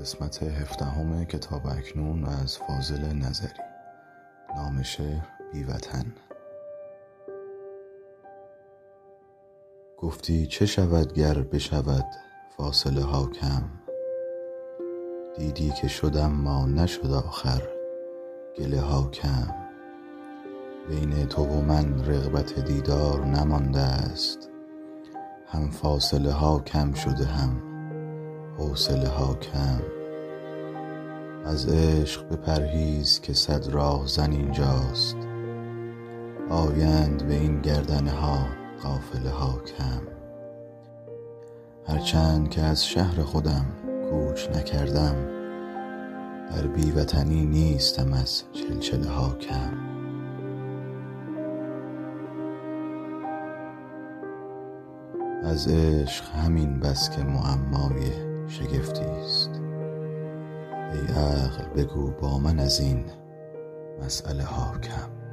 [0.00, 3.62] قسمت هفدهم کتاب اکنون از فاضل نظری.
[4.56, 5.22] نام شعر
[5.52, 6.14] بیوطن.
[9.98, 12.04] گفتی چه شود گر بشود
[12.56, 13.62] فاصله ها کم؟
[15.36, 17.62] دیدی که شد اما نشد آخر
[18.58, 19.54] گله ها کم.
[20.88, 24.50] بین تو و من رغبت دیدار نمانده است.
[25.46, 27.65] هم فاصله ها کم شده هم
[28.58, 29.80] حوصله ها کم.
[31.44, 35.16] از عشق بپرهیز که صد راهزن اینجاست.
[36.50, 38.38] آیند به این گردنه ها
[38.82, 40.02] قافله ها کم.
[41.86, 43.66] هر چند که از شهر خودم
[44.10, 45.16] کوچ نکردم
[46.50, 49.72] در بی وطنی نیستم از چلچله ها کم.
[55.44, 59.60] از عشق همین بس که معمای شگفتی است
[60.92, 63.04] ای عقل بگو با من از این
[64.02, 65.25] مسأله ها کم.